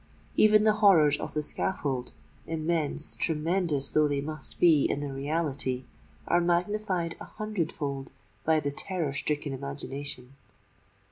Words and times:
Even 0.35 0.63
the 0.63 0.73
horrors 0.81 1.19
of 1.19 1.35
the 1.35 1.43
scaffold, 1.43 2.11
immense—tremendous 2.47 3.91
though 3.91 4.07
they 4.07 4.19
must 4.19 4.59
be 4.59 4.83
in 4.85 4.99
the 4.99 5.13
reality, 5.13 5.85
are 6.27 6.41
magnified 6.41 7.15
a 7.21 7.25
hundred 7.25 7.71
fold 7.71 8.11
by 8.43 8.59
the 8.59 8.71
terror 8.71 9.13
stricken 9.13 9.53
imagination! 9.53 10.35